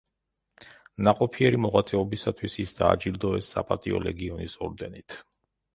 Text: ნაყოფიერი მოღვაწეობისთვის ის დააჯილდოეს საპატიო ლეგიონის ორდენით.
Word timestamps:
ნაყოფიერი 1.07 1.59
მოღვაწეობისთვის 1.65 2.57
ის 2.65 2.75
დააჯილდოეს 2.81 3.55
საპატიო 3.57 4.05
ლეგიონის 4.09 4.63
ორდენით. 4.69 5.23